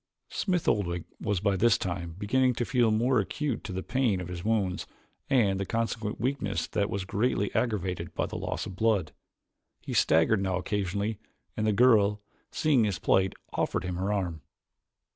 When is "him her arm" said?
13.83-14.41